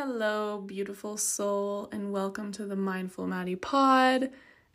[0.00, 4.30] Hello, beautiful soul, and welcome to the Mindful Madi Pod,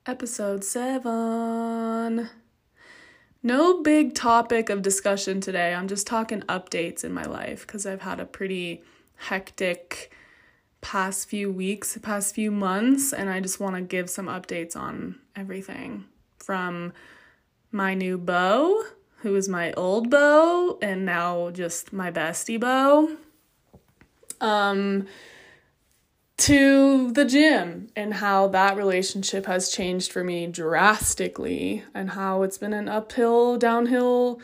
[0.05, 2.29] episode 7.
[3.41, 5.73] No big topic of discussion today.
[5.73, 8.83] I'm just talking updates in my life because I've had a pretty
[9.15, 10.11] hectic
[10.81, 15.19] past few weeks, past few months, and I just want to give some updates on
[15.37, 16.03] everything
[16.37, 16.91] from
[17.71, 18.83] my new beau,
[19.19, 23.15] who is my old beau, and now just my bestie beau
[24.43, 25.07] um,
[26.35, 32.57] to the gym and how that relationship has changed for me drastically and how it's
[32.57, 34.39] been an uphill, downhill,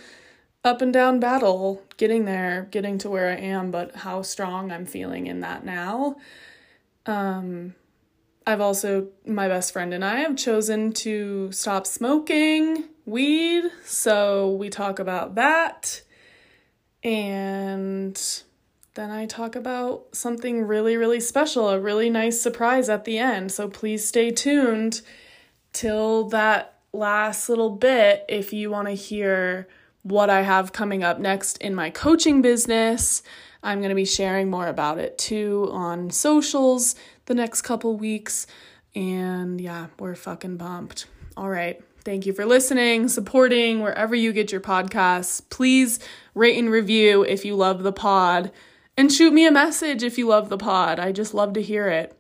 [0.63, 4.85] up and down battle getting there, getting to where I am, but how strong I'm
[4.85, 6.16] feeling in that now.
[7.05, 7.76] Um,
[8.48, 14.70] I've also, my best friend and I have chosen to stop smoking weed, so we
[14.70, 16.02] talk about that.
[17.04, 18.20] And
[18.95, 23.52] then I talk about something really, really special, a really nice surprise at the end.
[23.52, 25.01] So please stay tuned
[25.73, 29.67] till that last little bit if you want to hear
[30.01, 33.21] what I have coming up next in my coaching business.
[33.62, 36.95] I'm going to be sharing more about it too on socials
[37.26, 38.48] the next couple weeks.
[38.95, 41.05] And yeah, we're fucking pumped.
[41.37, 41.82] All right.
[42.05, 45.41] Thank you for listening, supporting wherever you get your podcasts.
[45.49, 45.99] Please
[46.34, 48.51] rate and review if you love the pod.
[48.99, 50.99] And shoot me a message if you love the pod.
[50.99, 52.19] I just love to hear it.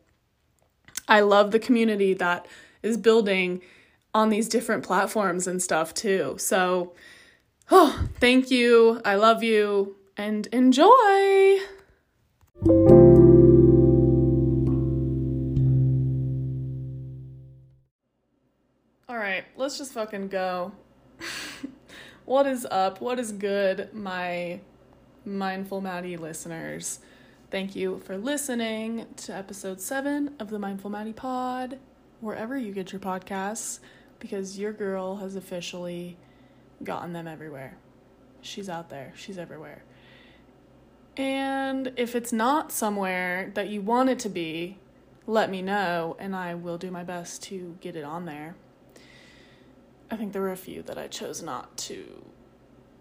[1.09, 2.47] I love the community that
[2.81, 3.61] is building
[4.13, 6.35] on these different platforms and stuff too.
[6.37, 6.93] So,
[7.69, 9.01] oh, thank you.
[9.03, 11.59] I love you and enjoy.
[19.09, 20.71] All right, let's just fucking go.
[22.23, 23.01] what is up?
[23.01, 24.61] What is good, my
[25.25, 26.99] Mindful Madi listeners.
[27.51, 31.77] Thank you for listening to episode 7 of the Mindful Madi Pod,
[32.21, 33.79] wherever you get your podcasts,
[34.19, 36.17] because your girl has officially
[36.83, 37.77] gotten them everywhere.
[38.41, 39.83] She's out there, she's everywhere.
[41.17, 44.77] And if it's not somewhere that you want it to be,
[45.27, 48.55] let me know and I will do my best to get it on there.
[50.09, 52.23] I think there were a few that I chose not to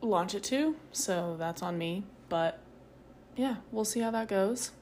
[0.00, 2.04] launch it to, so that's on me.
[2.28, 2.58] But
[3.36, 4.72] yeah, we'll see how that goes.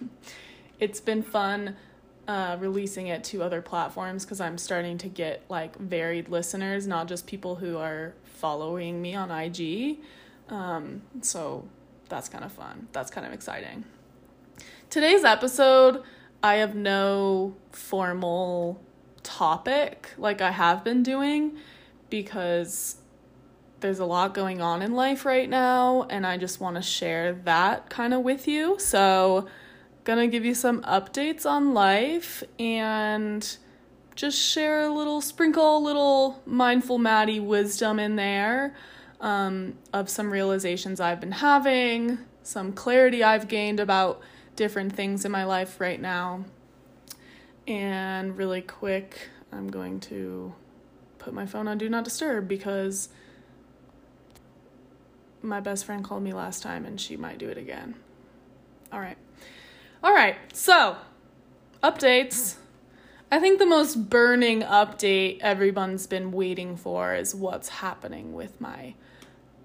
[0.80, 1.76] it's been fun
[2.26, 7.08] uh, releasing it to other platforms because I'm starting to get like varied listeners, not
[7.08, 9.98] just people who are following me on IG.
[10.48, 11.66] Um, so
[12.08, 12.88] that's kind of fun.
[12.92, 13.84] That's kind of exciting.
[14.90, 16.02] Today's episode,
[16.42, 18.80] I have no formal
[19.22, 21.56] topic like I have been doing
[22.10, 22.96] because
[23.84, 27.34] there's a lot going on in life right now, and I just want to share
[27.44, 28.78] that kind of with you.
[28.78, 29.46] So,
[30.04, 33.56] gonna give you some updates on life and
[34.14, 38.74] just share a little sprinkle a little mindful Madi wisdom in there
[39.20, 44.22] um, of some realizations I've been having, some clarity I've gained about
[44.56, 46.46] different things in my life right now.
[47.68, 50.54] And really quick, I'm going to
[51.18, 53.10] put my phone on Do Not Disturb because
[55.44, 57.94] my best friend called me last time and she might do it again.
[58.92, 59.18] All right.
[60.02, 60.36] All right.
[60.52, 60.96] So,
[61.82, 62.56] updates.
[63.30, 68.94] I think the most burning update everyone's been waiting for is what's happening with my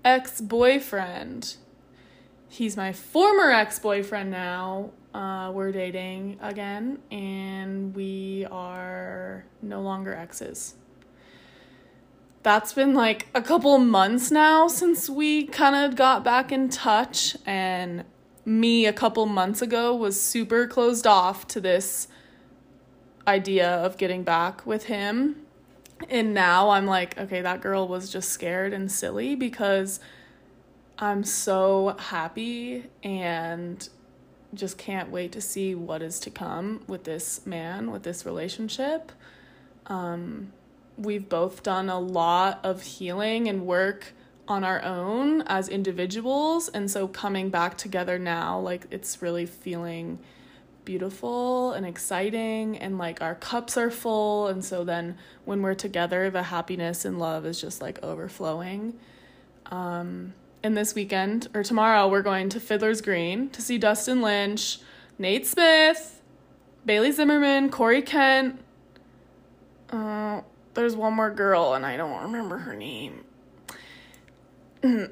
[0.03, 1.55] ex boyfriend.
[2.47, 4.91] He's my former ex boyfriend now.
[5.13, 10.75] Uh, we're dating again, and we are no longer exes
[12.41, 17.35] that's been like a couple months now since we kind of got back in touch
[17.45, 18.05] and
[18.45, 22.07] me a couple months ago was super closed off to this
[23.27, 25.35] idea of getting back with him.
[26.09, 29.99] And now I'm like okay that girl was just scared and silly because
[30.97, 33.87] I'm so happy and
[34.53, 39.11] just can't wait to see what is to come with this man with this relationship.
[39.87, 40.53] Um
[40.99, 44.13] we've both done a lot of healing and work
[44.47, 50.19] on our own as individuals and so coming back together now like it's really feeling
[50.83, 55.15] beautiful and exciting and like our cups are full and so then
[55.45, 58.97] when we're together the happiness and love is just like overflowing.
[59.67, 64.79] Um and this weekend or tomorrow we're going to Fiddler's Green to see Dustin Lynch,
[65.19, 66.21] Nate Smith,
[66.85, 68.59] Bailey Zimmerman, Corey Kent,
[69.91, 70.41] uh,
[70.73, 73.23] there's one more girl and I don't remember her name.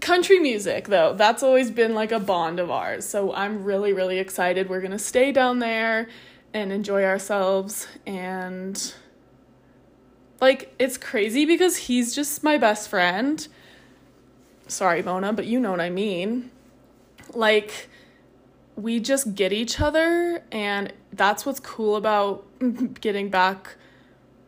[0.00, 1.14] country music though.
[1.14, 3.06] That's always been like a bond of ours.
[3.06, 4.68] So i'm really really excited.
[4.68, 6.08] We're gonna stay down there
[6.52, 7.86] and enjoy ourselves.
[8.06, 8.94] And
[10.40, 13.46] like it's crazy because he's just my best friend.
[14.66, 16.50] Sorry mona but you know what i mean.
[17.34, 17.88] Like
[18.76, 22.44] we just get each other and that's what's cool about
[23.00, 23.76] getting back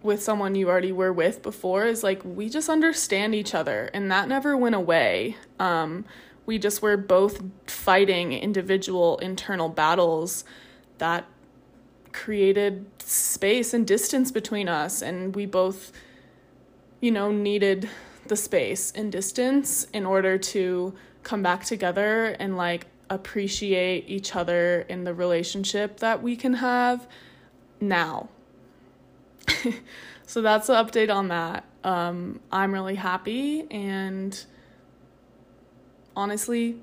[0.05, 4.11] with someone you already were with before is like we just understand each other and
[4.11, 5.37] that never went away.
[5.59, 6.05] Um,
[6.47, 10.45] we just were both fighting individual internal battles
[10.99, 11.25] that
[12.12, 15.91] created space and distance between us and we both
[17.01, 17.89] you know needed
[18.29, 24.83] the space and distance in order to come back together and like appreciate each other
[24.89, 27.09] in the relationship that we can have
[27.81, 28.29] now
[30.26, 31.64] so that's the update on that.
[31.82, 34.44] Um, I'm really happy and
[36.17, 36.81] honestly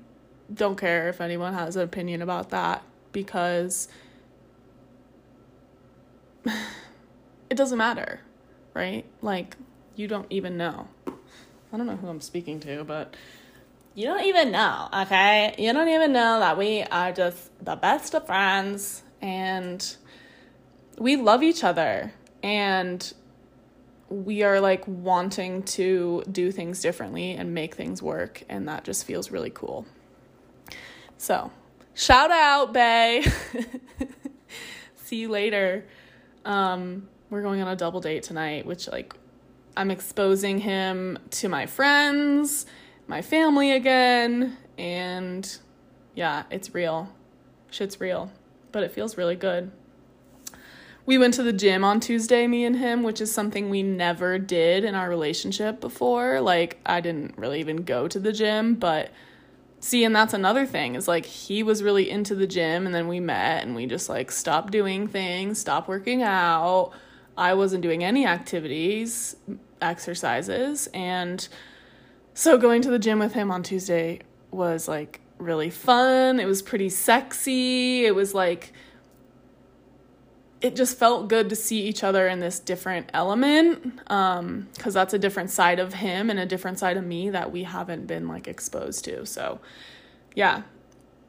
[0.52, 2.82] don't care if anyone has an opinion about that
[3.12, 3.88] because
[7.50, 8.20] it doesn't matter,
[8.74, 9.04] right?
[9.20, 9.56] Like,
[9.94, 10.88] you don't even know.
[11.06, 13.16] I don't know who I'm speaking to, but
[13.94, 15.54] you don't even know, okay?
[15.58, 19.96] You don't even know that we are just the best of friends and
[20.98, 22.12] we love each other
[22.42, 23.12] and
[24.08, 29.06] we are like wanting to do things differently and make things work and that just
[29.06, 29.86] feels really cool.
[31.16, 31.50] So
[31.94, 33.24] shout out bay.
[34.96, 35.86] See you later.
[36.44, 39.14] Um, we're going on a double date tonight which like
[39.74, 42.66] i'm exposing him to my friends
[43.06, 45.58] my family again and
[46.14, 47.10] yeah it's real.
[47.70, 48.30] Shit's real
[48.70, 49.72] but it feels really good
[51.04, 54.38] we went to the gym on Tuesday, me and him, which is something we never
[54.38, 56.40] did in our relationship before.
[56.40, 59.10] Like, I didn't really even go to the gym, but
[59.80, 63.08] see, and that's another thing is like he was really into the gym, and then
[63.08, 66.92] we met and we just like stopped doing things, stopped working out.
[67.36, 69.34] I wasn't doing any activities,
[69.80, 71.46] exercises, and
[72.34, 74.20] so going to the gym with him on Tuesday
[74.50, 76.38] was like really fun.
[76.38, 78.04] It was pretty sexy.
[78.04, 78.72] It was like,
[80.62, 85.12] it just felt good to see each other in this different element um cuz that's
[85.12, 88.28] a different side of him and a different side of me that we haven't been
[88.28, 89.26] like exposed to.
[89.26, 89.60] So,
[90.34, 90.62] yeah.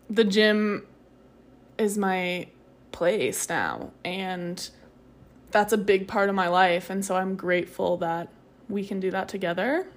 [0.09, 0.85] The gym
[1.77, 2.47] is my
[2.91, 4.69] place now and
[5.49, 8.29] that's a big part of my life and so I'm grateful that
[8.69, 9.87] we can do that together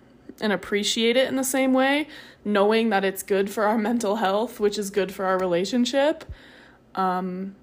[0.41, 2.09] and appreciate it in the same way,
[2.45, 6.25] knowing that it's good for our mental health, which is good for our relationship.
[6.95, 7.57] Um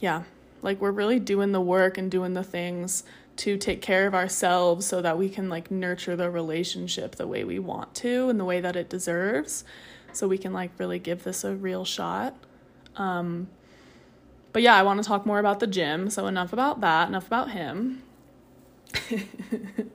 [0.00, 0.22] yeah,
[0.62, 3.04] like we're really doing the work and doing the things
[3.36, 7.44] to take care of ourselves so that we can like nurture the relationship the way
[7.44, 9.64] we want to and the way that it deserves.
[10.12, 12.34] So we can like really give this a real shot.
[12.96, 13.48] Um
[14.56, 17.26] but yeah i want to talk more about the gym so enough about that enough
[17.26, 18.02] about him.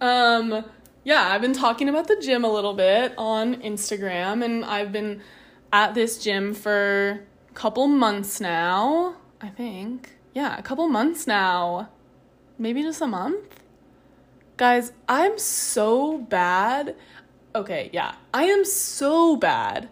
[0.00, 0.64] Um
[1.04, 5.22] yeah i've been talking about the gym a little bit on instagram and i've been
[5.72, 7.20] at this gym for
[7.56, 10.10] couple months now, I think.
[10.34, 11.88] Yeah, a couple months now.
[12.58, 13.62] Maybe just a month.
[14.58, 16.94] Guys, I'm so bad.
[17.54, 18.16] Okay, yeah.
[18.34, 19.88] I am so bad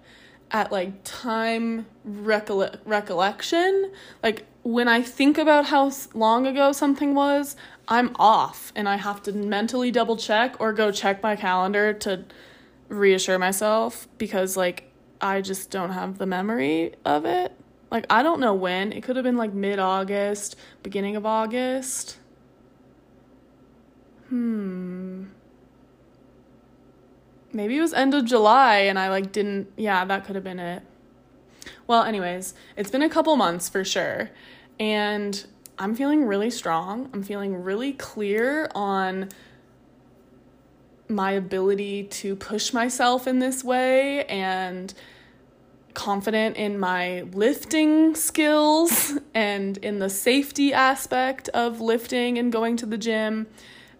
[0.51, 3.91] at like time recolle- recollection.
[4.23, 7.57] Like when I think about how long ago something was,
[7.89, 12.27] I'm off and I have to mentally double check or go check my calendar to
[12.91, 14.91] reassure myself because like
[15.21, 17.53] I just don't have the memory of it.
[17.91, 18.93] Like, I don't know when.
[18.93, 22.19] It could have been like mid August, beginning of August.
[24.29, 25.27] Hmm.
[27.53, 29.73] Maybe it was end of July and I like didn't.
[29.77, 30.83] Yeah, that could have been it.
[31.87, 34.31] Well, anyways, it's been a couple months for sure.
[34.81, 35.47] And
[35.79, 37.11] I'm feeling really strong.
[37.13, 39.29] I'm feeling really clear on
[41.09, 44.95] my ability to push myself in this way and
[45.95, 52.87] confident in my lifting skills and in the safety aspect of lifting and going to
[52.87, 53.47] the gym.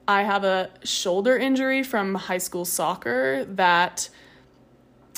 [0.07, 4.11] I have a shoulder injury from high school soccer that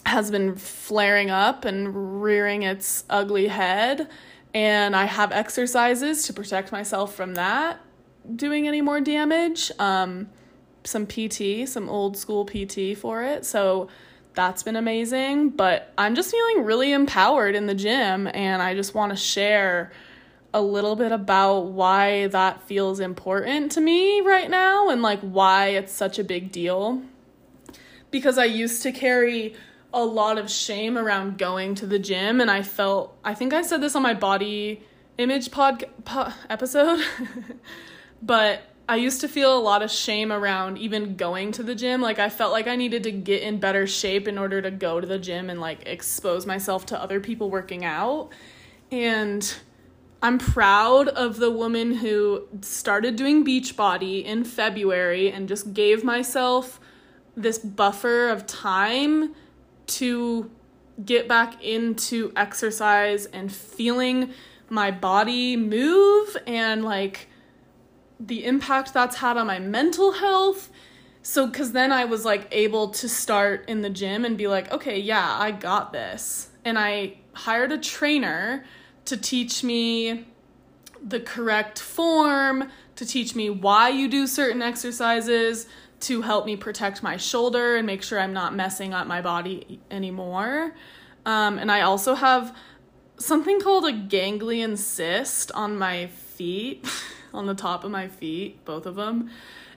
[0.05, 4.09] has been flaring up and rearing its ugly head.
[4.55, 7.81] And I have exercises to protect myself from that
[8.35, 9.71] doing any more damage.
[9.79, 10.29] Um,
[10.87, 13.45] some PT, some old school PT for it.
[13.45, 13.89] So
[14.35, 15.51] that's been amazing.
[15.51, 19.93] But I'm just feeling really empowered in the gym, and I just want to share
[20.55, 25.69] a little bit about why that feels important to me right now and like why
[25.69, 27.03] it's such a big deal.
[28.11, 29.55] because I used to carry
[29.93, 33.63] a lot of shame around going to the gym and I felt I think I
[33.63, 34.83] said this on my body
[35.19, 37.05] image pod, po- episode
[38.23, 42.01] but I used to feel a lot of shame around even going to the gym.
[42.01, 45.01] Like I felt like I needed to get in better shape in order to go
[45.01, 48.31] to the gym and like expose myself to other people working out.
[48.93, 49.55] And
[50.23, 56.81] I'm proud of the woman who started doing Beachbody in February and just gave myself
[57.37, 59.35] this buffer of time
[59.87, 60.51] to
[61.05, 64.31] get back into exercise and feeling
[64.71, 67.29] my body move and like
[68.19, 70.71] the impact that's had on my mental health.
[71.23, 74.71] So, because then I was like able to start in the gym and be like,
[74.73, 76.51] okay, yeah, I got this.
[76.65, 78.65] And I hired a trainer
[79.07, 80.27] to teach me
[81.03, 85.67] the correct form, to teach me why you do certain exercises,
[86.01, 89.81] to help me protect my shoulder and make sure I'm not messing up my body
[89.91, 90.75] anymore.
[91.25, 92.55] Um, and I also have
[93.19, 96.87] something called a ganglion cyst on my feet,
[97.37, 99.31] on the top of my feet, both of them.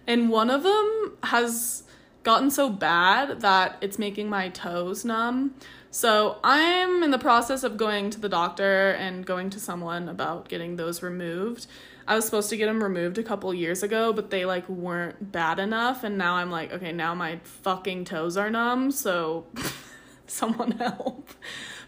[0.08, 1.84] And one of them has
[2.24, 5.56] gotten so bad that it's making my toes numb.
[5.92, 10.48] So I'm in the process of going to the doctor and going to someone about
[10.48, 11.66] getting those removed.
[12.08, 15.32] I was supposed to get them removed a couple years ago, but they like weren't
[15.32, 19.46] bad enough and now I'm like, okay, now my fucking toes are numb, so
[20.28, 21.30] someone help.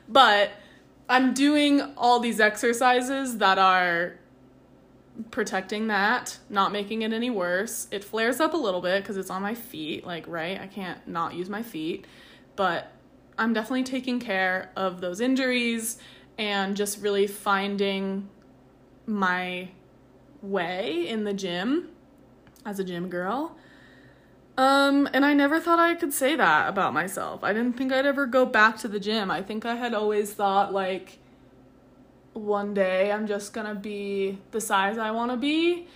[0.08, 0.52] But
[1.10, 4.16] I'm doing all these exercises that are
[5.30, 7.88] protecting that, not making it any worse.
[7.92, 10.60] It flares up a little bit because it's on my feet, like, right?
[10.60, 12.06] I can't not use my feet,
[12.56, 12.92] but
[13.38, 15.98] I'm definitely taking care of those injuries
[16.38, 18.30] and just really finding
[19.06, 19.70] my
[20.42, 21.90] way in the gym
[22.66, 23.56] as a gym girl.
[24.58, 27.44] Um, and I never thought I could say that about myself.
[27.44, 29.32] I didn't think I'd ever go back to the gym.
[29.32, 31.20] I think I had always thought, like,
[32.34, 35.88] one day I'm just gonna be the size I wanna be.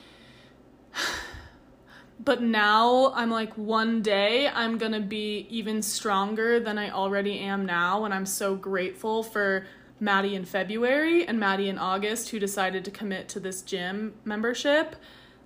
[2.23, 7.65] But now I'm like, one day I'm gonna be even stronger than I already am
[7.65, 8.05] now.
[8.05, 9.67] And I'm so grateful for
[9.99, 14.95] Madi in February and Madi in August who decided to commit to this gym membership.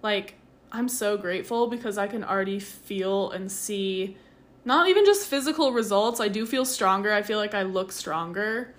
[0.01, 0.35] Like,
[0.71, 4.15] I'm so grateful because I can already feel and see
[4.63, 6.19] not even just physical results.
[6.19, 7.11] I do feel stronger.
[7.11, 8.73] I feel like I look stronger.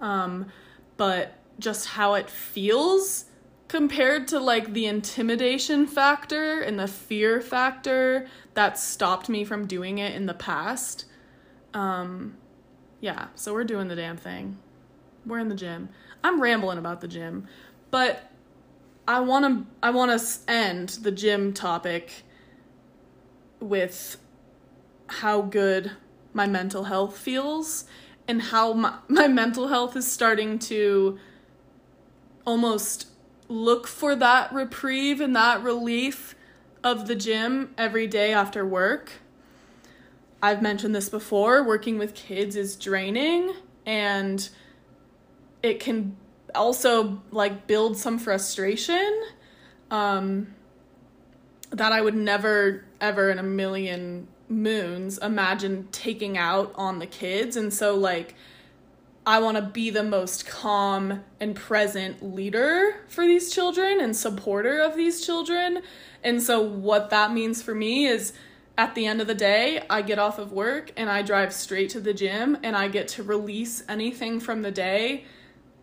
[0.00, 0.46] Um,
[0.96, 3.26] but just how it feels
[3.68, 9.98] compared to like the intimidation factor and the fear factor that stopped me from doing
[9.98, 11.06] it in the past.
[11.72, 12.36] Um,
[13.00, 14.58] yeah, so we're doing the damn thing.
[15.26, 15.88] We're in the gym.
[16.22, 17.48] I'm rambling about the gym,
[17.90, 18.30] but
[19.06, 22.22] I want to I want to end the gym topic
[23.60, 24.16] with
[25.06, 25.92] how good
[26.32, 27.84] my mental health feels
[28.26, 31.18] and how my, my mental health is starting to
[32.46, 33.08] almost
[33.48, 36.34] look for that reprieve and that relief
[36.82, 39.12] of the gym every day after work.
[40.42, 43.54] I've mentioned this before, working with kids is draining
[43.86, 44.46] and
[45.62, 46.16] it can
[46.54, 49.22] also like build some frustration
[49.90, 50.54] um,
[51.70, 57.56] that I would never ever in a million moons imagine taking out on the kids
[57.56, 58.34] and so like
[59.26, 64.80] I want to be the most calm and present leader for these children and supporter
[64.80, 65.80] of these children.
[66.22, 68.34] And so, what that means for me is
[68.76, 71.88] at the end of the day, I get off of work and I drive straight
[71.90, 75.24] to the gym and I get to release anything from the day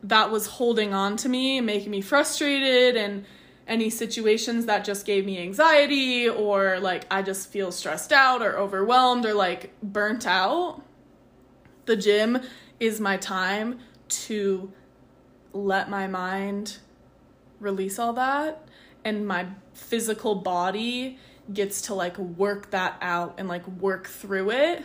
[0.03, 3.25] that was holding on to me, and making me frustrated, and
[3.71, 8.57] any situations that just gave me anxiety or like I just feel stressed out or
[8.57, 10.81] overwhelmed or like burnt out.
[11.85, 12.41] The gym
[12.81, 14.73] is my time to
[15.53, 16.79] let my mind
[17.61, 18.67] release all that
[19.05, 21.17] and my physical body
[21.53, 24.83] gets to like work that out and like work through it.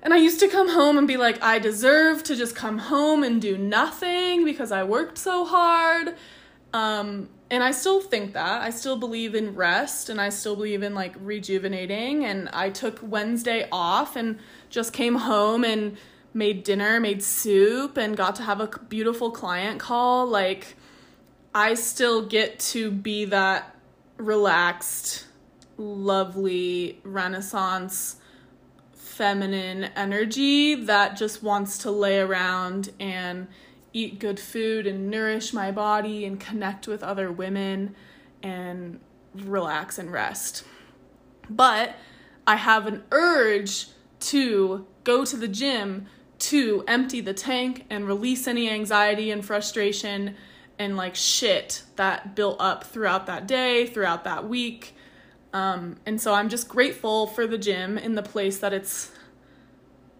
[0.00, 3.24] And I used to come home and be like, I deserve to just come home
[3.24, 6.14] and do nothing because I worked so hard.
[6.72, 8.62] Um, and I still think that.
[8.62, 12.24] I still believe in rest and I still believe in like rejuvenating.
[12.24, 14.38] And I took Wednesday off and
[14.68, 15.96] just came home and
[16.32, 20.76] made dinner, made soup, and got to have a beautiful client call, like
[21.54, 23.74] I still get to be that
[24.16, 25.26] relaxed,
[25.76, 28.16] lovely, renaissance,
[28.92, 33.48] feminine energy that just wants to lay around and
[33.92, 37.94] eat good food and nourish my body and connect with other women
[38.42, 39.00] and
[39.34, 40.64] relax and rest.
[41.48, 41.96] But
[42.46, 43.88] I have an urge
[44.20, 46.06] to go to the gym
[46.38, 50.36] to empty the tank and release any anxiety and frustration
[50.78, 54.94] and like shit that built up throughout that day, throughout that week.
[55.52, 59.10] Um, and so I'm just grateful for the gym in the place that it's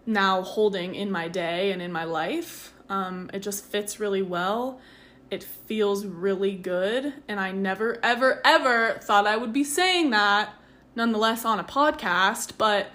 [0.05, 2.73] now holding in my day and in my life.
[2.91, 4.81] Um, it just fits really well.
[5.31, 7.13] It feels really good.
[7.27, 10.53] And I never, ever, ever thought I would be saying that,
[10.93, 12.57] nonetheless, on a podcast.
[12.57, 12.87] But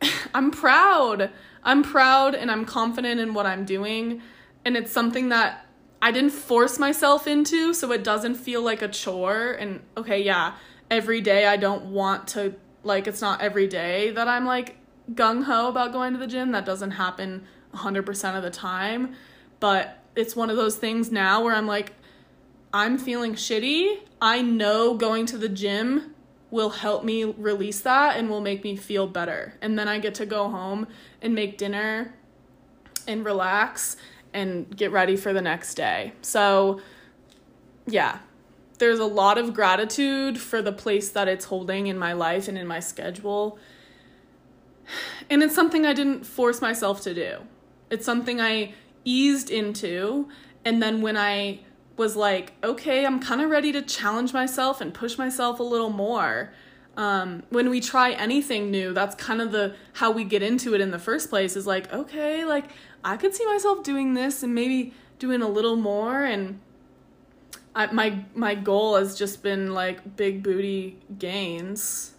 [0.34, 1.32] I'm proud.
[1.64, 4.22] I'm proud and I'm confident in what I'm doing.
[4.64, 5.66] And it's something that
[6.00, 9.50] I didn't force myself into, so it doesn't feel like a chore.
[9.50, 10.54] And okay, yeah,
[10.88, 12.54] every day I don't want to,
[12.84, 14.76] like, it's not every day that I'm like
[15.12, 16.52] gung ho about going to the gym.
[16.52, 19.14] That doesn't happen 100% of the time.
[19.60, 21.92] But it's one of those things now where I'm like,
[22.72, 23.98] I'm feeling shitty.
[24.20, 26.14] I know going to the gym
[26.50, 29.54] will help me release that and will make me feel better.
[29.60, 30.86] And then I get to go home
[31.20, 32.14] and make dinner
[33.06, 33.96] and relax
[34.32, 36.12] and get ready for the next day.
[36.22, 36.80] So,
[37.86, 38.18] yeah,
[38.78, 42.56] there's a lot of gratitude for the place that it's holding in my life and
[42.56, 43.58] in my schedule.
[45.28, 47.38] And it's something I didn't force myself to do.
[47.90, 50.28] It's something I eased into.
[50.64, 51.60] And then when I
[51.96, 55.90] was like, okay, I'm kind of ready to challenge myself and push myself a little
[55.90, 56.52] more.
[56.96, 60.80] Um, when we try anything new, that's kind of the how we get into it
[60.80, 61.56] in the first place.
[61.56, 62.66] Is like, okay, like
[63.04, 66.24] I could see myself doing this and maybe doing a little more.
[66.24, 66.60] And
[67.74, 72.14] I, my my goal has just been like big booty gains.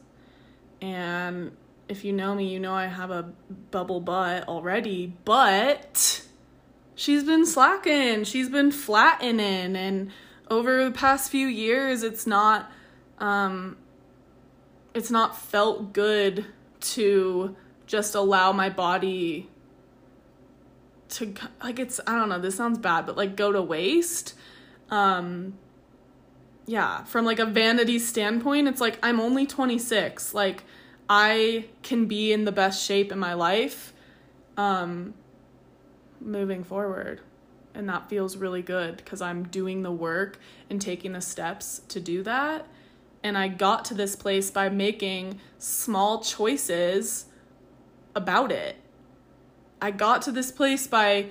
[0.81, 1.51] And
[1.89, 3.33] if you know me, you know I have a
[3.71, 6.23] bubble butt already, but
[6.95, 10.11] she's been slacking, she's been flattening, and
[10.49, 12.71] over the past few years, it's not,
[13.17, 13.77] um,
[14.93, 16.45] it's not felt good
[16.79, 17.55] to
[17.87, 19.49] just allow my body
[21.09, 24.35] to like it's I don't know this sounds bad but like go to waste.
[24.91, 25.57] Um
[26.65, 30.63] yeah from like a vanity standpoint it's like I'm only 26 like
[31.09, 33.93] I can be in the best shape in my life
[34.57, 35.13] um
[36.21, 37.21] moving forward.
[37.73, 41.99] And that feels really good because I'm doing the work and taking the steps to
[41.99, 42.67] do that.
[43.23, 47.25] And I got to this place by making small choices
[48.15, 48.77] about it.
[49.81, 51.27] I got to this place by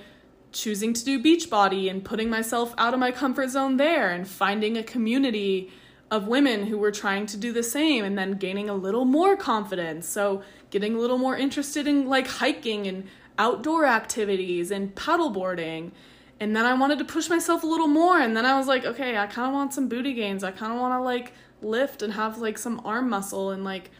[0.51, 4.77] choosing to do Beachbody and putting myself out of my comfort zone there and finding
[4.77, 5.71] a community
[6.11, 9.35] of women who were trying to do the same and then gaining a little more
[9.35, 10.07] confidence.
[10.07, 10.41] So,
[10.71, 15.91] getting a little more interested in like hiking and outdoor activities and paddleboarding.
[16.39, 18.19] And then I wanted to push myself a little more.
[18.19, 20.43] And then I was like, okay, I kind of want some booty gains.
[20.43, 23.91] I kind of want to like lift and have like some arm muscle and like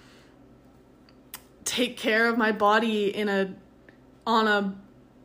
[1.66, 3.54] take care of my body in a
[4.26, 4.76] on a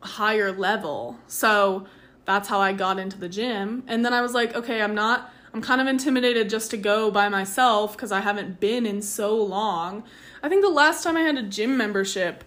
[0.05, 1.17] higher level.
[1.27, 1.85] So
[2.25, 3.83] that's how I got into the gym.
[3.87, 7.09] And then I was like, okay, I'm not I'm kind of intimidated just to go
[7.09, 10.03] by myself because I haven't been in so long.
[10.43, 12.43] I think the last time I had a gym membership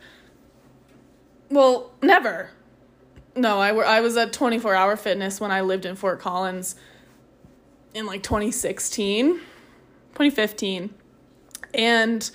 [1.48, 2.50] well, never.
[3.34, 6.76] No, I, I was at 24 Hour Fitness when I lived in Fort Collins
[7.94, 10.94] in like 2016, 2015.
[11.72, 12.30] And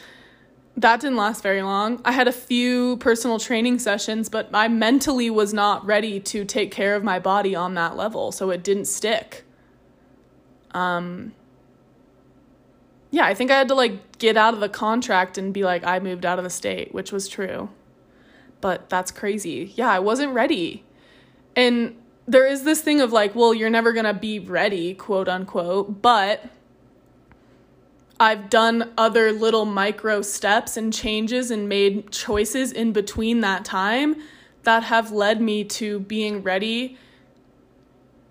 [0.75, 2.01] that didn't last very long.
[2.03, 6.71] I had a few personal training sessions, but I mentally was not ready to take
[6.71, 9.42] care of my body on that level, so it didn't stick.
[10.73, 11.33] Um
[13.11, 15.85] Yeah, I think I had to like get out of the contract and be like
[15.85, 17.69] I moved out of the state, which was true
[18.63, 19.73] but that's crazy.
[19.75, 20.85] Yeah, I wasn't ready.
[21.53, 25.27] And there is this thing of like, well, you're never going to be ready, quote
[25.27, 26.45] unquote, but
[28.21, 34.15] I've done other little micro steps and changes and made choices in between that time
[34.63, 36.97] that have led me to being ready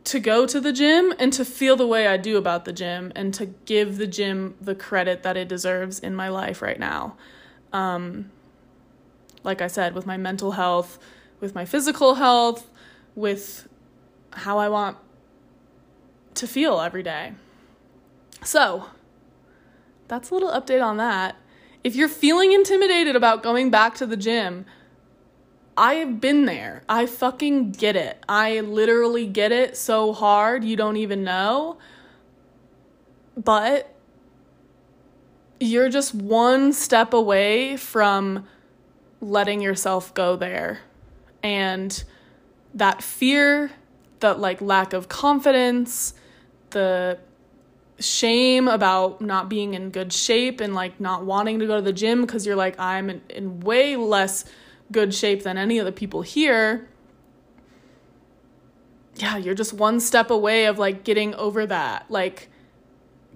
[0.05, 3.13] to go to the gym and to feel the way I do about the gym
[3.15, 7.17] and to give the gym the credit that it deserves in my life right now.
[7.73, 8.31] Um,
[9.45, 10.99] like I said, with my mental health,
[11.41, 12.69] with my physical health,
[13.15, 13.69] with
[14.33, 14.97] how I want
[16.35, 17.35] to feel every day.
[18.43, 18.87] So,
[20.09, 21.37] that's a little update on that.
[21.85, 24.67] If you're feeling intimidated about going back to the gym,
[25.77, 26.83] I have been there.
[26.89, 28.23] I fucking get it.
[28.29, 31.79] I literally get it so hard you don't even know.
[33.37, 33.95] But
[35.59, 38.47] you're just one step away from
[39.21, 40.81] letting yourself go there.
[41.43, 42.03] And
[42.75, 43.71] that fear,
[44.21, 46.15] that like lack of confidence,
[46.71, 47.19] the
[47.99, 51.93] shame about not being in good shape and like not wanting to go to the
[51.93, 54.45] gym because you're like, I'm in, in way less
[54.93, 56.89] good shape than any of the people here.
[59.17, 62.11] Yeah, you're just one step away of like getting over that.
[62.11, 62.49] Like,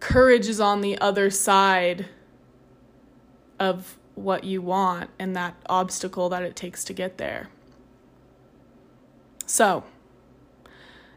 [0.01, 2.07] courage is on the other side
[3.59, 7.49] of what you want and that obstacle that it takes to get there.
[9.47, 9.85] So,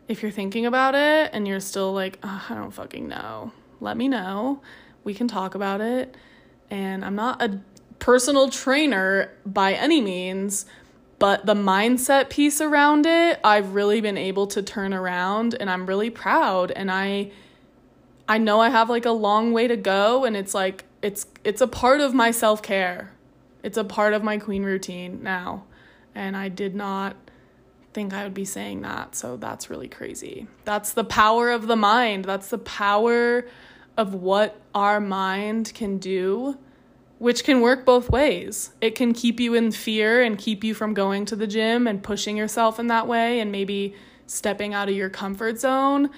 [0.08, 3.95] if you're thinking about it and you're still like, oh, I don't fucking know, let
[3.95, 4.62] me know.
[5.04, 6.15] We can talk about it.
[6.69, 7.60] And I'm not a
[7.99, 10.65] personal trainer by any means,
[11.19, 15.85] but the mindset piece around it, I've really been able to turn around and I'm
[15.85, 17.31] really proud and I
[18.27, 21.62] I know I have like a long way to go and it's like it's it's
[21.62, 23.12] a part of my self-care.
[23.63, 25.65] It's a part of my queen routine now.
[26.15, 27.15] And I did not
[27.93, 29.15] think I would be saying that.
[29.15, 30.47] So that's really crazy.
[30.63, 32.25] That's the power of the mind.
[32.25, 33.45] That's the power
[33.97, 36.57] of what our mind can do,
[37.19, 38.71] which can work both ways.
[38.82, 42.01] It can keep you in fear and keep you from going to the gym and
[42.01, 43.93] pushing yourself in that way and maybe
[44.25, 46.10] stepping out of your comfort zone.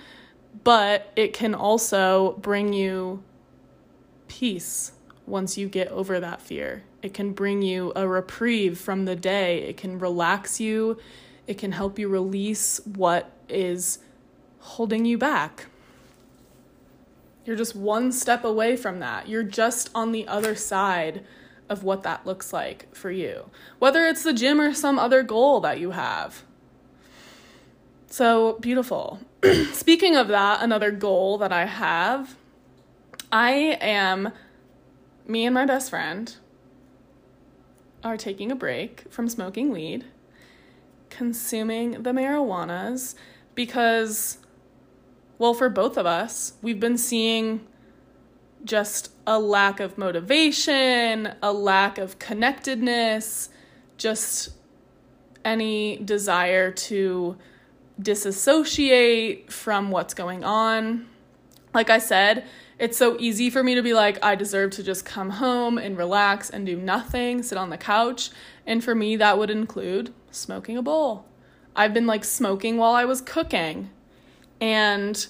[0.64, 3.24] But it can also bring you
[4.28, 4.92] peace
[5.26, 6.84] once you get over that fear.
[7.02, 9.64] It can bring you a reprieve from the day.
[9.64, 11.00] It can relax you.
[11.48, 14.00] It can help you release what is
[14.60, 15.66] holding you back.
[17.46, 19.28] You're just one step away from that.
[19.28, 21.26] You're just on the other side
[21.70, 23.50] of what that looks like for you,
[23.80, 26.44] whether it's the gym or some other goal that you have.
[28.08, 29.22] So beautiful.
[29.72, 32.36] Speaking of that, another goal that I have,
[33.32, 34.34] I am,
[35.26, 36.36] me and my best friend
[38.04, 40.06] are taking a break from smoking weed
[41.12, 43.14] consuming the marijuanas
[43.54, 44.40] because,
[45.42, 47.66] well, for both of us, we've been seeing
[48.64, 53.50] just a lack of motivation, a lack of connectedness,
[53.98, 54.52] just
[55.44, 57.38] any desire to
[58.00, 61.08] disassociate from what's going on.
[61.74, 62.46] Like I said,
[62.78, 65.98] it's so easy for me to be like, I deserve to just come home and
[65.98, 68.30] relax and do nothing, sit on the couch.
[68.68, 71.26] And for me, that would include smoking a bowl.
[71.76, 73.90] I've been like smoking while I was cooking.
[74.62, 75.28] And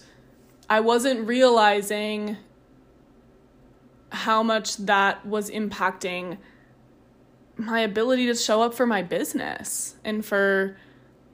[0.69, 2.37] I wasn't realizing
[4.11, 6.37] how much that was impacting
[7.55, 10.75] my ability to show up for my business and for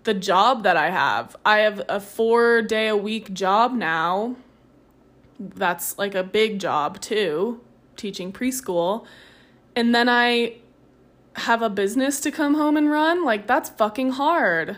[0.03, 1.35] the job that I have.
[1.45, 4.35] I have a 4 day a week job now.
[5.39, 7.61] That's like a big job too,
[7.95, 9.05] teaching preschool.
[9.75, 10.57] And then I
[11.35, 14.77] have a business to come home and run, like that's fucking hard.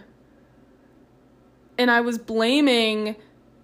[1.80, 3.16] And I was blaming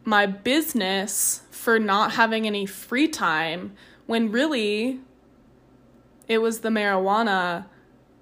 [0.06, 3.76] my business for not having any free time
[4.06, 5.02] when really
[6.28, 7.66] it was the marijuana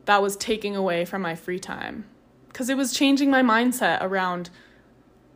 [0.06, 2.06] that was taking away from my free time
[2.48, 4.50] because it was changing my mindset around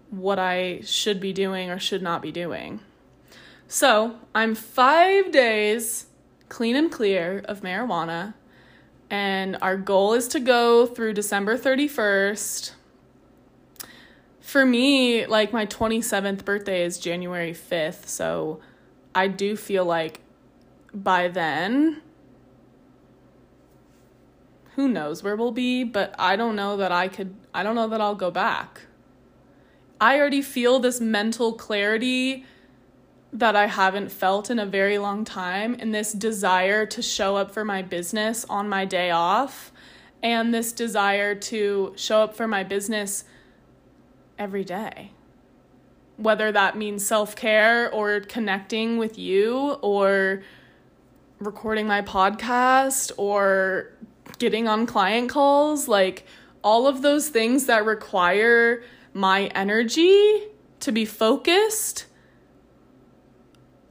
[0.10, 2.80] what I should be doing or should not be doing.
[3.68, 6.08] So, I'm 5 days
[6.50, 8.34] clean and clear of marijuana
[9.10, 12.72] and our goal is to go through December 31st.
[14.48, 18.62] For me, like my 27th birthday is January 5th, so
[19.14, 20.22] I do feel like
[20.94, 22.02] by then
[24.76, 27.90] who knows where we'll be, but I don't know that I could I don't know
[27.90, 28.84] that I'll go back.
[30.00, 32.46] I already feel this mental clarity
[33.34, 37.52] that I haven't felt in a very long time, and this desire to show up
[37.52, 39.74] for my business on my day off,
[40.24, 43.26] and this desire to show up for my business
[44.38, 45.12] every day.
[46.18, 50.44] Whether that means self care or connecting with you or
[51.40, 53.94] recording my podcast or
[54.40, 56.26] getting on client calls, like
[56.64, 60.44] all of those things that require my energy
[60.80, 62.06] to be focused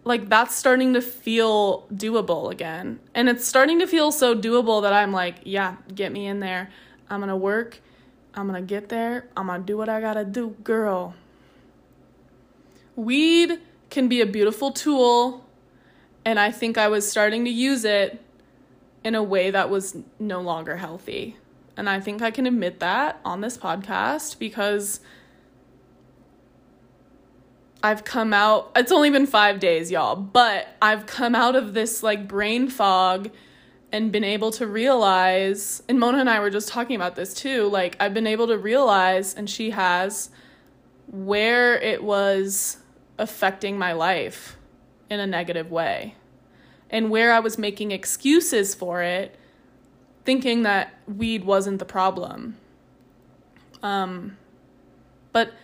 [0.06, 3.00] like that's starting to feel doable again.
[3.12, 6.70] And it's starting to feel so doable that I'm like, yeah, get me in there.
[7.10, 7.80] I'm going to work.
[8.36, 9.28] I'm to get there.
[9.36, 11.14] I'm to do what I got to do, girl.
[12.94, 15.44] Weed can be a beautiful tool,
[16.24, 18.20] and I think I was starting to use it
[19.02, 21.36] in a way that was no longer healthy.
[21.76, 25.00] And I think I can admit that on this podcast because
[27.82, 32.02] I've come out, it's only been five days, y'all, but I've come out of this
[32.02, 33.30] like brain fog
[33.96, 37.66] and been able to realize, and Mona and I were just talking about this too,
[37.70, 40.28] like I've been able to realize, and she has,
[41.06, 42.76] where it was
[43.16, 44.58] affecting my life
[45.08, 46.14] in a negative way.
[46.90, 49.34] And where I was making excuses for it,
[50.26, 52.58] thinking that weed wasn't the problem.
[53.82, 54.36] Um,
[55.32, 55.54] but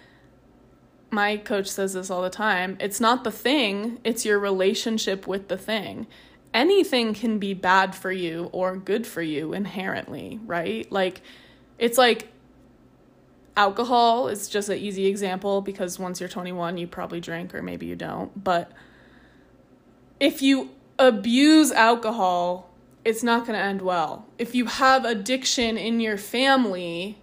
[1.11, 5.49] my coach says this all the time it's not the thing, it's your relationship with
[5.49, 6.07] the thing.
[6.55, 10.91] Anything can be bad for you or good for you inherently, right?
[10.93, 11.23] Like,
[11.79, 12.29] it's like
[13.57, 17.87] alcohol is just an easy example because once you're 21, you probably drink or maybe
[17.87, 18.43] you don't.
[18.43, 18.71] But
[20.21, 22.71] if you abuse alcohol,
[23.05, 24.27] it's not going to end well.
[24.38, 27.19] If you have addiction in your family,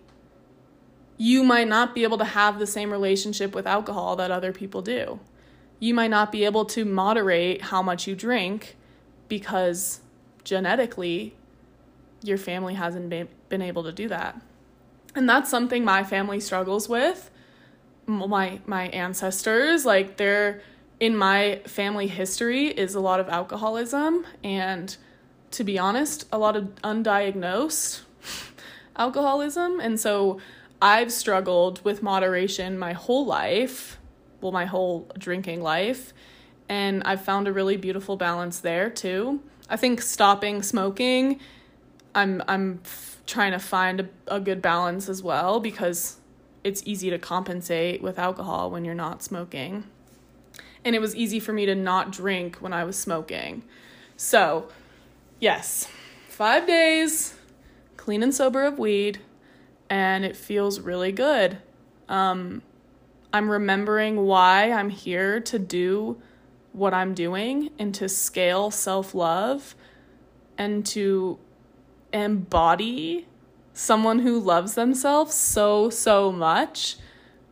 [1.18, 4.82] you might not be able to have the same relationship with alcohol that other people
[4.82, 5.20] do.
[5.80, 8.76] You might not be able to moderate how much you drink
[9.30, 10.02] because
[10.44, 11.36] genetically
[12.22, 14.39] your family hasn't been able to do that.
[15.15, 17.32] And that's something my family struggles with.
[18.06, 20.62] My my ancestors like they're
[21.00, 24.98] in my family history is a lot of alcoholism and
[25.52, 28.02] to be honest, a lot of undiagnosed
[28.96, 29.80] alcoholism.
[29.80, 30.39] And so
[30.82, 33.98] I've struggled with moderation my whole life,
[34.42, 36.13] well, my whole drinking life.
[36.70, 39.42] And I've found a really beautiful balance there too.
[39.70, 41.40] I think stopping smoking,
[42.16, 46.18] I'm, I'm f- trying to find a, a good balance as well because
[46.64, 49.84] it's easy to compensate with alcohol when you're not smoking.
[50.86, 53.64] And it was easy for me to not drink when I was smoking.
[54.16, 54.70] So,
[55.40, 55.88] yes,
[56.28, 57.36] five days,
[57.98, 59.20] clean and sober of weed,
[59.90, 61.58] and it feels really good.
[62.08, 62.62] Um,
[63.34, 66.22] I'm remembering why I'm here to do
[66.74, 69.76] what I'm doing and to scale self love
[70.58, 71.40] and to
[72.12, 73.28] embody
[73.74, 76.98] someone who loves themselves so, so much.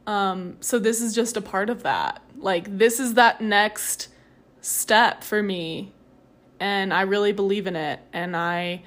[0.06, 2.22] Um, so, this is just a part of that.
[2.38, 4.10] Like, this is that next
[4.62, 5.94] step for me
[6.60, 8.00] and I really believe in it.
[8.14, 8.84] And I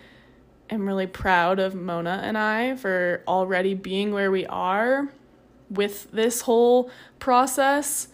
[0.68, 5.08] am really proud of Mona and I for already being where we are
[5.68, 8.08] with this whole process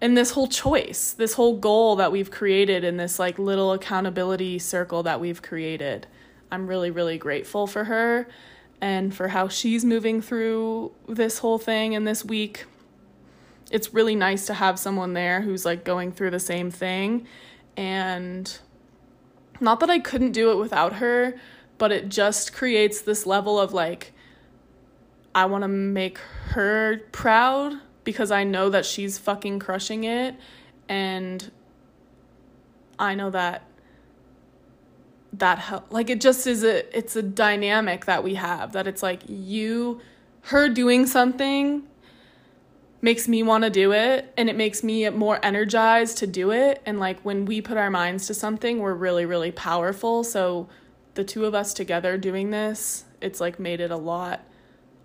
[0.00, 4.58] and this whole choice, this whole goal that we've created in this like little accountability
[4.58, 6.06] circle that we've created.
[6.50, 8.28] I'm really, really grateful for her
[8.80, 12.66] and for how she's moving through this whole thing in this week.
[13.70, 17.26] It's really nice to have someone there who's like going through the same thing
[17.76, 18.58] and
[19.60, 21.34] not that I couldn't do it without her,
[21.78, 24.12] but it just creates this level of like,
[25.34, 27.74] I want to make her proud
[28.06, 30.36] because I know that she's fucking crushing it.
[30.88, 31.50] And
[32.98, 33.64] I know that
[35.32, 39.02] that help like it just is a it's a dynamic that we have that it's
[39.02, 40.00] like you
[40.42, 41.82] her doing something
[43.02, 46.80] makes me want to do it and it makes me more energized to do it
[46.86, 50.66] and like when we put our minds to something we're really really powerful so
[51.14, 54.40] the two of us together doing this it's like made it a lot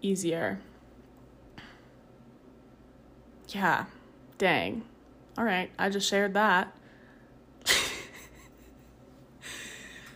[0.01, 0.61] easier
[3.51, 3.85] yeah.
[4.37, 4.83] Dang.
[5.37, 5.69] All right.
[5.77, 6.75] I just shared that.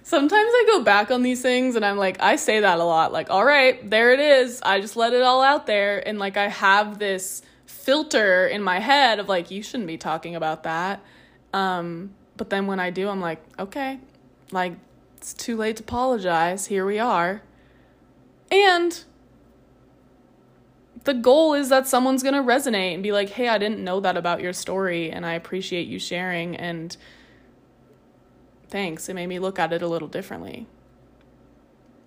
[0.03, 3.11] Sometimes I go back on these things and I'm like, I say that a lot.
[3.11, 4.61] Like, all right, there it is.
[4.63, 6.07] I just let it all out there.
[6.07, 7.41] And like, I have this
[7.85, 11.03] filter in my head of like you shouldn't be talking about that.
[11.53, 13.99] Um, but then when i do i'm like okay.
[14.51, 14.73] Like
[15.17, 16.65] it's too late to apologize.
[16.67, 17.41] Here we are.
[18.51, 19.03] And
[21.05, 23.99] the goal is that someone's going to resonate and be like hey i didn't know
[23.99, 26.97] that about your story and i appreciate you sharing and
[28.69, 30.67] thanks it made me look at it a little differently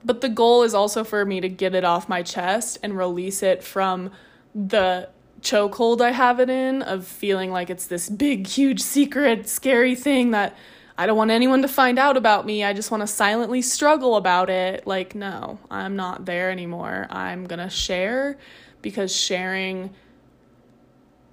[0.04, 3.42] but the goal is also for me to get it off my chest and release
[3.42, 4.10] it from
[4.54, 5.08] the
[5.40, 10.32] chokehold I have it in of feeling like it's this big, huge, secret, scary thing
[10.32, 10.56] that
[10.96, 12.64] I don't want anyone to find out about me.
[12.64, 14.84] I just want to silently struggle about it.
[14.84, 17.06] Like, no, I'm not there anymore.
[17.08, 18.36] I'm going to share
[18.82, 19.90] because sharing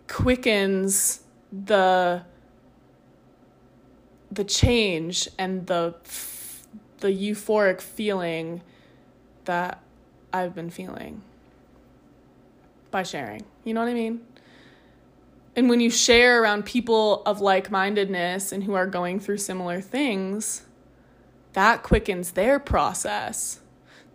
[0.08, 2.24] quickens the
[4.32, 5.96] the change and the
[7.00, 8.62] the euphoric feeling
[9.46, 9.82] that
[10.34, 11.22] I've been feeling
[12.92, 13.44] by sharing.
[13.64, 14.22] You know what I mean?
[15.56, 19.80] And when you share around people of like mindedness and who are going through similar
[19.80, 20.64] things,
[21.54, 23.62] that quickens their process.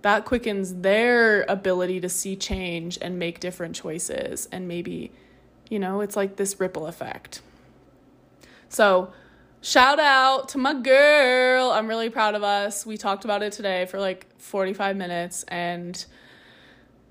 [0.03, 4.49] That quickens their ability to see change and make different choices.
[4.51, 5.13] And maybe,
[5.69, 7.43] you know, it's like this ripple effect.
[8.69, 9.13] So,
[9.61, 11.71] shout out to my girl.
[11.71, 12.87] I'm really proud of us.
[12.87, 16.03] We talked about it today for like 45 minutes and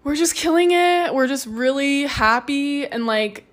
[0.04, 1.14] we're just killing it.
[1.14, 3.46] We're just really happy and like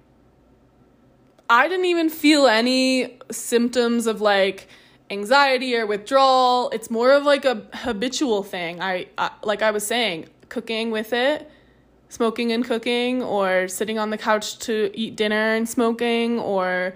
[1.49, 4.68] I didn't even feel any symptoms of like
[5.11, 6.71] anxiety or withdrawal.
[6.71, 8.81] It's more of like a habitual thing.
[8.81, 11.51] I, I like I was saying, cooking with it,
[12.09, 16.95] smoking and cooking or sitting on the couch to eat dinner and smoking or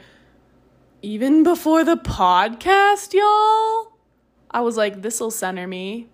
[1.02, 3.92] even before the podcast, y'all.
[4.50, 6.08] I was like this'll center me.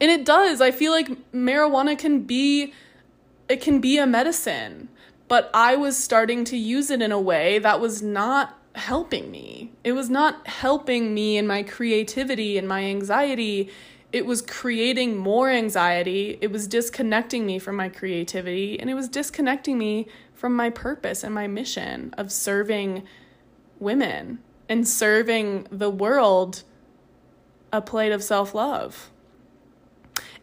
[0.00, 0.60] And it does.
[0.60, 2.72] I feel like marijuana can be
[3.48, 4.88] it can be a medicine
[5.32, 9.72] but I was starting to use it in a way that was not helping me.
[9.84, 13.70] It was not helping me in my creativity and my anxiety.
[14.12, 16.38] It was creating more anxiety.
[16.40, 21.22] It was disconnecting me from my creativity and it was disconnecting me from my purpose
[21.22, 23.04] and my mission of serving
[23.78, 26.62] women and serving the world
[27.72, 29.10] a plate of self love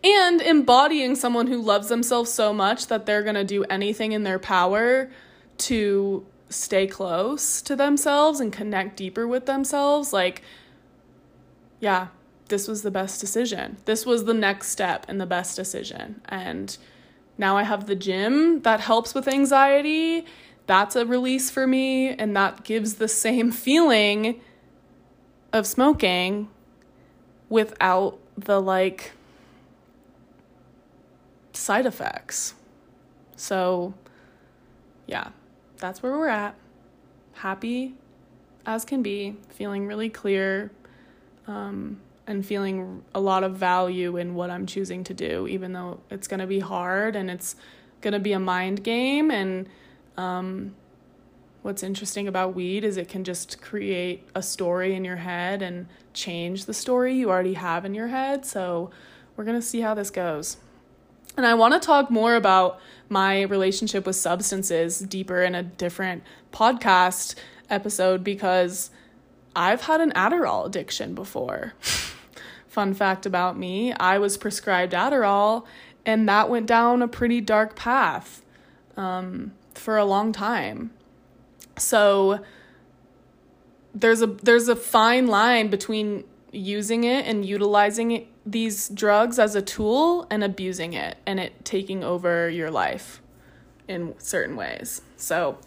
[0.04, 4.24] and embodying someone who loves themselves so much that they're going to do anything in
[4.24, 5.10] their power
[5.58, 10.42] to stay close to themselves and connect deeper with themselves like
[11.80, 12.08] yeah
[12.50, 13.78] this was the best decision.
[13.86, 16.22] This was the next step and the best decision.
[16.26, 16.76] And
[17.38, 20.26] now i have the gym that helps with anxiety.
[20.66, 24.42] That's a release for me and that gives the same feeling
[25.54, 26.50] of smoking
[27.48, 29.14] without the like
[31.54, 32.56] side effects.
[33.36, 33.94] So,
[35.08, 35.30] yeah,
[35.80, 36.56] that's where we're at.
[37.34, 37.96] Happy
[38.66, 40.72] as can be, feeling really clear,
[41.48, 46.02] um, and feeling a lot of value in what I'm choosing to do, even though
[46.12, 47.56] it's going to be hard and it's
[48.02, 49.32] going to be a mind game.
[49.32, 49.68] And
[50.16, 50.76] um,
[51.64, 55.88] what's interesting about weed is it can just create a story in your head and
[56.14, 58.46] change the story you already have in your head.
[58.46, 58.92] So,
[59.36, 60.58] we're going to see how this goes.
[61.38, 66.24] And I want to talk more about my relationship with substances deeper in a different
[66.52, 67.36] podcast
[67.70, 68.92] episode because
[69.56, 71.74] I've had an Adderall addiction before.
[72.68, 75.66] Fun fact about me I was prescribed Adderall,
[76.06, 78.44] and that went down a pretty dark path
[78.96, 80.92] um, for a long time.
[81.78, 82.44] So
[83.96, 89.56] there's a there's a fine line between using it and utilizing it these drugs as
[89.56, 93.22] a tool and abusing it and it taking over your life
[93.88, 95.02] in certain ways.
[95.18, 95.58] So,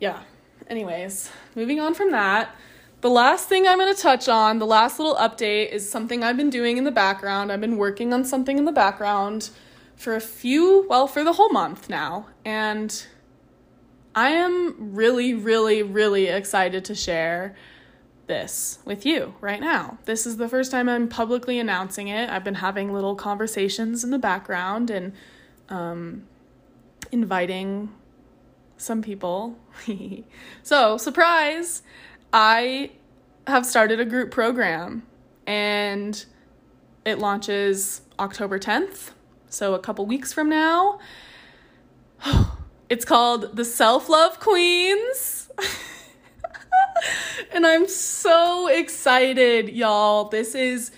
[0.00, 0.22] yeah.
[0.68, 2.54] Anyways, moving on from that,
[3.00, 6.36] the last thing I'm going to touch on, the last little update is something I've
[6.36, 7.50] been doing in the background.
[7.50, 9.50] I've been working on something in the background
[9.96, 12.26] for a few, well, for the whole month now.
[12.44, 13.06] And
[14.14, 17.54] I am really, really, really excited to share
[18.28, 19.98] this with you right now.
[20.04, 22.30] This is the first time I'm publicly announcing it.
[22.30, 25.12] I've been having little conversations in the background and
[25.68, 26.24] um,
[27.10, 27.92] inviting
[28.76, 29.58] some people.
[30.62, 31.82] so, surprise!
[32.32, 32.92] I
[33.46, 35.04] have started a group program
[35.46, 36.24] and
[37.04, 39.10] it launches October 10th,
[39.48, 41.00] so a couple weeks from now.
[42.90, 45.50] It's called the Self Love Queens.
[47.52, 50.24] and I'm so excited, y'all.
[50.24, 50.90] This is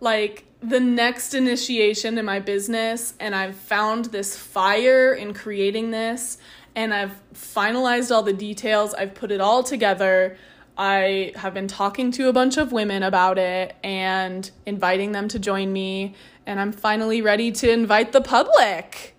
[0.00, 6.38] like the next initiation in my business, and I've found this fire in creating this,
[6.74, 10.36] and I've finalized all the details, I've put it all together.
[10.78, 15.38] I have been talking to a bunch of women about it and inviting them to
[15.38, 16.14] join me,
[16.46, 19.14] and I'm finally ready to invite the public.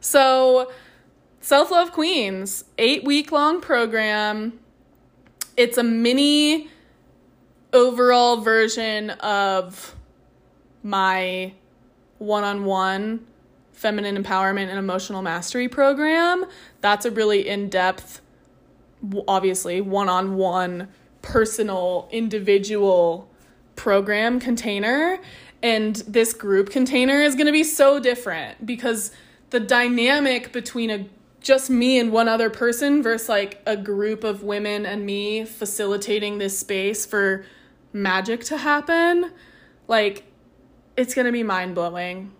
[0.00, 0.70] So,
[1.40, 4.60] Self Love Queens, eight week long program
[5.60, 6.70] it's a mini
[7.74, 9.94] overall version of
[10.82, 11.52] my
[12.16, 13.26] one-on-one
[13.72, 16.46] feminine empowerment and emotional mastery program.
[16.80, 18.22] That's a really in-depth
[19.28, 20.88] obviously one-on-one
[21.20, 23.28] personal individual
[23.76, 25.18] program container
[25.62, 29.10] and this group container is going to be so different because
[29.50, 31.06] the dynamic between a
[31.40, 36.38] just me and one other person versus like a group of women and me facilitating
[36.38, 37.44] this space for
[37.92, 39.32] magic to happen,
[39.88, 40.24] like
[40.96, 42.32] it's going to be mind blowing.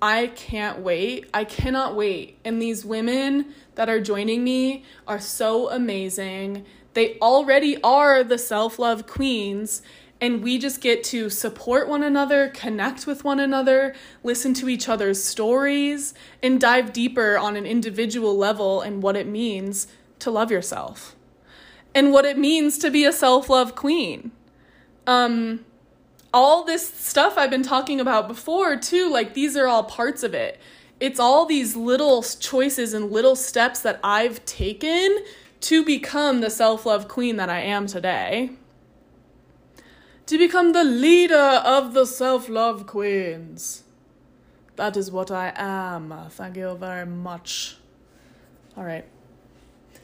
[0.00, 1.28] I can't wait.
[1.34, 2.38] I cannot wait.
[2.44, 6.64] And these women that are joining me are so amazing.
[6.94, 9.82] They already are the self love queens
[10.20, 14.88] and we just get to support one another, connect with one another, listen to each
[14.88, 19.86] other's stories, and dive deeper on an individual level and what it means
[20.18, 21.14] to love yourself
[21.94, 24.32] and what it means to be a self love queen.
[25.06, 25.64] Um,
[26.34, 30.34] all this stuff I've been talking about before, too, like these are all parts of
[30.34, 30.60] it.
[31.00, 35.18] It's all these little choices and little steps that I've taken
[35.60, 38.50] to become the self love queen that I am today.
[40.28, 43.84] To become the leader of the self love queens.
[44.76, 46.14] That is what I am.
[46.28, 47.78] Thank you very much.
[48.76, 49.06] All right.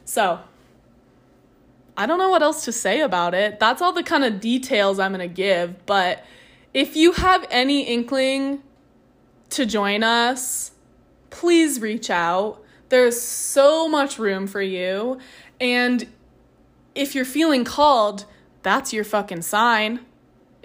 [0.07, 0.41] So,
[1.95, 3.61] I don't know what else to say about it.
[3.61, 5.85] That's all the kind of details I'm going to give.
[5.85, 6.25] But
[6.73, 8.63] if you have any inkling
[9.51, 10.71] to join us,
[11.29, 12.65] please reach out.
[12.89, 15.19] There's so much room for you.
[15.61, 16.09] And
[16.95, 18.25] if you're feeling called,
[18.63, 20.01] that's your fucking sign.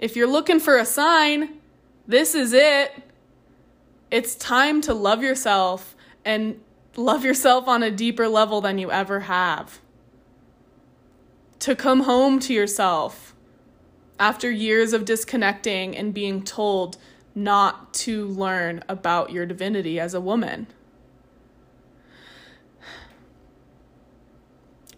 [0.00, 1.60] If you're looking for a sign,
[2.08, 2.90] this is it.
[4.10, 5.94] It's time to love yourself
[6.24, 6.58] and
[6.96, 9.78] love yourself on a deeper level than you ever have
[11.58, 13.36] to come home to yourself
[14.18, 16.96] after years of disconnecting and being told
[17.34, 20.66] not to learn about your divinity as a woman.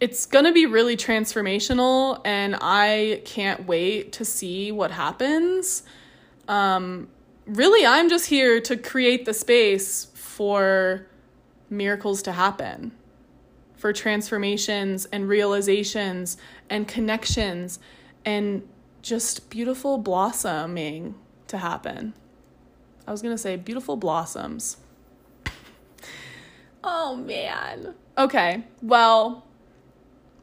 [0.03, 5.83] It's going to be really transformational, and I can't wait to see what happens.
[6.45, 7.07] Um,
[7.45, 11.07] really, I'm just here to create the space for
[11.69, 12.91] miracles to happen
[13.77, 16.35] for transformations and realizations
[16.69, 17.79] and connections
[18.25, 18.67] and
[19.01, 21.15] just beautiful blossoming
[21.47, 22.13] to happen.
[23.07, 24.75] I was going to say beautiful blossoms.
[26.83, 27.93] oh man.
[28.17, 29.45] Okay, well,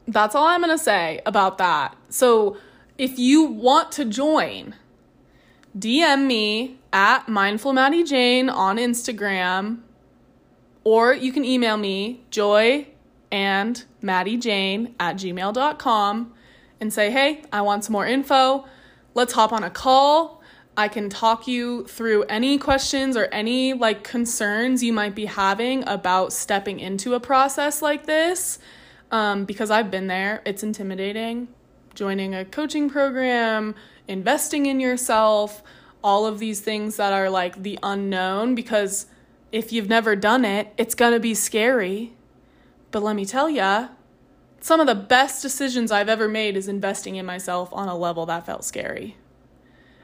[0.07, 1.95] that's all I'm going to say about that.
[2.09, 2.57] So
[2.97, 4.75] if you want to join,
[5.77, 9.79] DM me at Mindful Madi Jane on Instagram,
[10.83, 12.87] or you can email me, joy
[13.31, 16.33] and Madi Jane at gmail.com
[16.79, 18.65] and say, hey, I want some more info.
[19.13, 20.41] Let's hop on a call.
[20.75, 25.87] I can talk you through any questions or any like concerns you might be having
[25.87, 28.57] about stepping into a process like this.
[29.11, 31.49] Um, because I've been there, it's intimidating.
[31.93, 33.75] Joining a coaching program,
[34.07, 35.61] investing in yourself,
[36.03, 38.55] all of these things that are like the unknown.
[38.55, 39.05] Because
[39.51, 42.13] if you've never done it, it's gonna be scary
[42.91, 43.87] but let me tell ya,
[44.59, 48.25] some of the best decisions I've ever made is investing in myself on a level
[48.27, 49.15] that felt scary.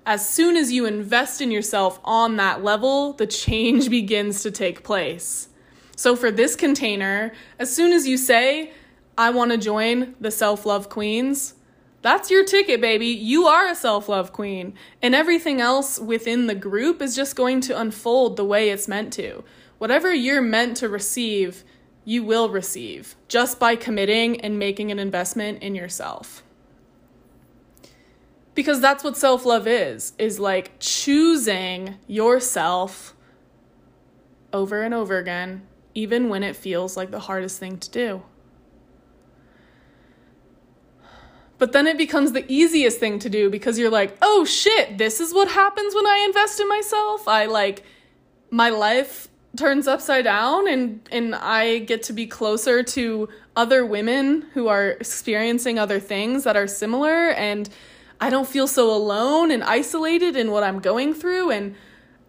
[0.05, 4.83] As soon as you invest in yourself on that level, the change begins to take
[4.83, 5.49] place.
[5.97, 8.71] So, for this container, as soon as you say,
[9.17, 11.55] I want to join the self love queens,
[12.01, 13.07] that's your ticket, baby.
[13.07, 14.75] You are a self love queen.
[15.01, 19.11] And everything else within the group is just going to unfold the way it's meant
[19.13, 19.43] to.
[19.77, 21.63] Whatever you're meant to receive
[22.05, 26.43] you will receive just by committing and making an investment in yourself.
[28.55, 33.13] Because that's what self-love is, is like choosing yourself
[34.53, 38.23] over and over again, even when it feels like the hardest thing to do.
[41.57, 45.19] But then it becomes the easiest thing to do because you're like, oh shit, this
[45.19, 47.27] is what happens when I invest in myself.
[47.27, 47.83] I like,
[48.51, 54.43] my life turns upside down and and I get to be closer to other women
[54.53, 57.67] who are experiencing other things that are similar and
[58.21, 61.75] I don't feel so alone and isolated in what I'm going through and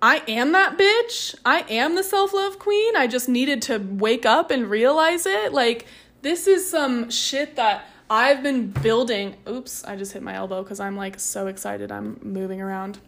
[0.00, 1.34] I am that bitch.
[1.44, 2.96] I am the self-love queen.
[2.96, 5.52] I just needed to wake up and realize it.
[5.52, 5.86] Like
[6.22, 9.36] this is some shit that I've been building.
[9.48, 12.98] Oops, I just hit my elbow cuz I'm like so excited I'm moving around.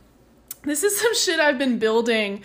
[0.62, 2.42] This is some shit I've been building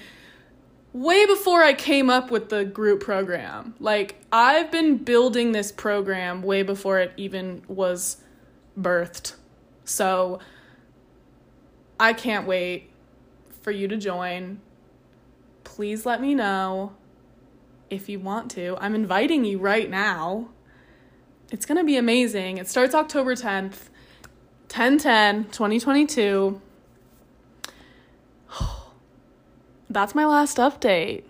[0.96, 3.76] way before I came up with the group program.
[3.82, 8.18] Like, I've been building this program way before it even was
[8.80, 9.36] birthed.
[9.84, 10.40] So,
[12.00, 12.90] I can't wait
[13.62, 14.62] for you to join.
[15.66, 16.94] Please let me know
[17.90, 18.78] if you want to.
[18.80, 20.48] I'm inviting you right now.
[21.52, 22.58] It's going to be amazing.
[22.58, 23.90] It starts October 10th,
[24.68, 26.62] 10 10, 2022
[29.90, 31.24] that's my last update.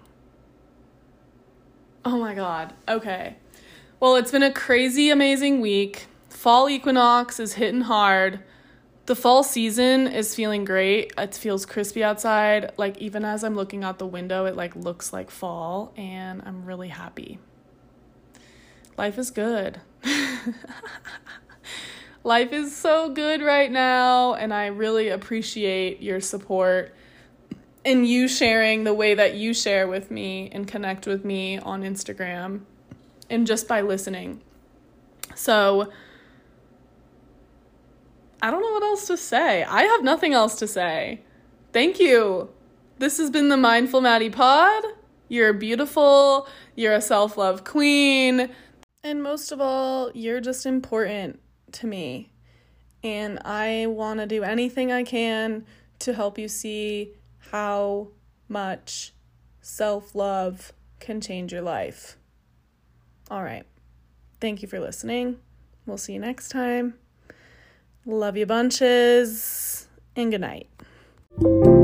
[2.03, 2.73] Oh my god.
[2.87, 3.35] Okay.
[3.99, 6.07] Well, it's been a crazy, amazing week.
[6.29, 8.39] Fall equinox is hitting hard.
[9.07, 11.13] The fall season is feeling great.
[11.17, 12.71] It feels crispy outside.
[12.77, 16.65] Like even as I'm looking out the window, it like looks like fall and I'm
[16.65, 17.39] really happy.
[18.97, 19.81] Life is good.
[22.23, 26.95] Life is so good right now and I really appreciate your support
[27.83, 31.83] and you sharing the way that you share with me and connect with me on
[31.83, 32.61] Instagram
[33.29, 34.41] and just by listening.
[35.35, 35.91] So
[38.41, 39.63] I don't know what else to say.
[39.63, 41.21] I have nothing else to say.
[41.73, 42.49] Thank you.
[42.97, 44.83] This has been the Mindful Madi Pod.
[45.27, 46.47] You're beautiful.
[46.75, 48.49] You're a self love queen.
[49.05, 51.39] And most of all, you're just important
[51.73, 52.31] to me.
[53.03, 55.63] And I want to do anything I can
[55.99, 57.11] to help you see
[57.51, 58.07] how
[58.49, 59.13] much
[59.61, 62.17] self love can change your life.
[63.29, 63.67] All right.
[64.41, 65.37] Thank you for listening.
[65.85, 66.95] We'll see you next time.
[68.07, 71.74] Love you bunches, and good night.